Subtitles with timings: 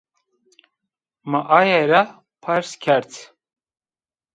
[1.29, 2.01] Mi aye ra
[2.43, 3.11] pers kerd